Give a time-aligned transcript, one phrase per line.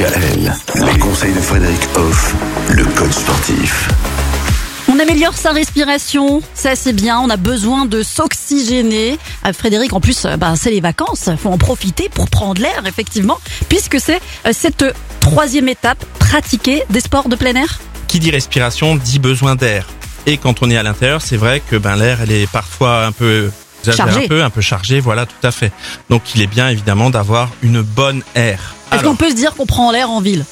[0.00, 0.50] DKL,
[0.86, 2.34] les conseils de Frédéric Hoff,
[2.70, 3.90] le coach sportif.
[4.88, 9.18] On améliore sa respiration, ça c'est bien, on a besoin de s'oxygéner.
[9.42, 12.82] Ah, Frédéric, en plus, euh, bah, c'est les vacances, faut en profiter pour prendre l'air,
[12.86, 14.86] effectivement, puisque c'est euh, cette
[15.20, 17.78] troisième étape, pratiquer des sports de plein air.
[18.08, 19.86] Qui dit respiration dit besoin d'air.
[20.24, 23.12] Et quand on est à l'intérieur, c'est vrai que ben l'air, elle est parfois un
[23.12, 23.50] peu
[23.84, 24.24] Chargée.
[24.24, 25.72] un peu, un peu chargé, voilà, tout à fait.
[26.08, 28.74] Donc il est bien évidemment d'avoir une bonne air.
[28.92, 30.44] Est-ce qu'on peut se dire qu'on prend l'air en ville?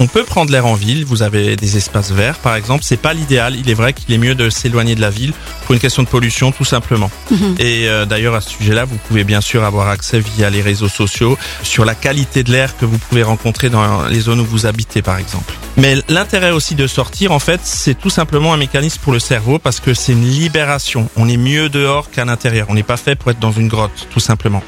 [0.00, 3.12] On peut prendre l'air en ville, vous avez des espaces verts par exemple, c'est pas
[3.12, 5.32] l'idéal, il est vrai qu'il est mieux de s'éloigner de la ville
[5.64, 7.10] pour une question de pollution tout simplement.
[7.30, 7.56] Mhm.
[7.58, 10.88] Et euh, d'ailleurs à ce sujet-là, vous pouvez bien sûr avoir accès via les réseaux
[10.88, 14.66] sociaux sur la qualité de l'air que vous pouvez rencontrer dans les zones où vous
[14.66, 15.54] habitez par exemple.
[15.76, 19.58] Mais l'intérêt aussi de sortir en fait, c'est tout simplement un mécanisme pour le cerveau
[19.58, 21.08] parce que c'est une libération.
[21.16, 22.66] On est mieux dehors qu'à l'intérieur.
[22.68, 24.62] On n'est pas fait pour être dans une grotte tout simplement.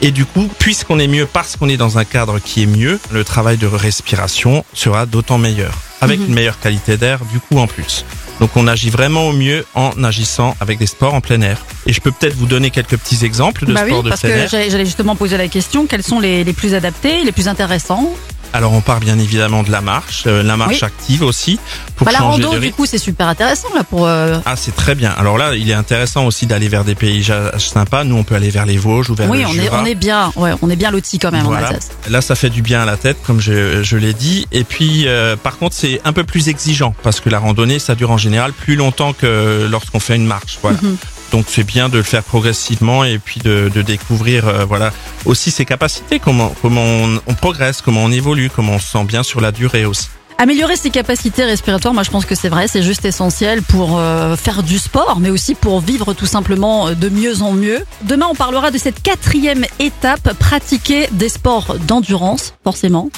[0.00, 2.98] Et du coup, puisqu'on est mieux parce qu'on est dans un cadre qui est mieux,
[3.12, 6.26] le travail de respiration sera d'autant meilleur, avec Mhm.
[6.26, 8.04] une meilleure qualité d'air du coup en plus.
[8.40, 11.64] Donc on agit vraiment au mieux en agissant avec des sports en plein air.
[11.86, 14.22] Et je peux peut-être vous donner quelques petits exemples de Bah oui, sports de parce
[14.22, 14.48] plein que air.
[14.48, 18.12] j'allais j'allais justement poser la question, quels sont les, les plus adaptés, les plus intéressants
[18.54, 20.84] Alors on part bien évidemment de la marche, euh, la marche Oui.
[20.86, 21.58] active aussi
[21.96, 24.06] pour bah, La changer rando, de du coup, c'est super intéressant là pour...
[24.06, 25.10] euh, Ah c'est très bien.
[25.16, 28.04] Alors là, il est intéressant aussi d'aller vers des paysages sympas.
[28.04, 29.80] Nous, on peut aller vers les Vosges ou vers Oui, le on Jura.
[29.82, 31.52] on est bien, ouais, on est bien lotis quand même en.
[31.52, 31.90] Alsace.
[32.10, 34.46] Là, ça fait du bien à la tête, comme je, je l'ai dit.
[34.52, 37.94] Et puis, euh, par contre, c'est un peu plus exigeant parce que la randonnée, ça
[37.94, 40.58] dure en général plus longtemps que lorsqu'on fait une marche.
[40.62, 40.78] Voilà.
[40.82, 40.96] Mhm.
[41.32, 44.92] Donc, c'est bien de le faire progressivement et puis de, de découvrir, euh, voilà,
[45.24, 49.04] aussi ses capacités, comment comment on, on progresse, comment on évolue, comment on se sent
[49.04, 50.08] bien sur la durée aussi.
[50.38, 54.34] Améliorer ses capacités respiratoires, moi je pense que c'est vrai, c'est juste essentiel pour euh,
[54.36, 57.84] faire du sport, mais aussi pour vivre tout simplement euh, de mieux en mieux.
[58.02, 63.10] Demain, on parlera de cette quatrième étape, pratiquer des sports d'endurance, forcément.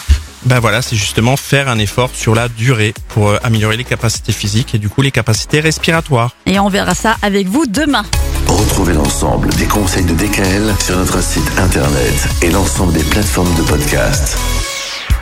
[0.45, 4.33] Ben voilà, c'est justement faire un effort sur la durée pour euh, améliorer les capacités
[4.33, 6.33] physiques et du coup les capacités respiratoires.
[6.45, 8.05] Et on verra ça avec vous demain.
[8.47, 13.63] Retrouvez l'ensemble des conseils de DKL sur notre site internet et l'ensemble des plateformes de
[13.63, 14.37] podcast.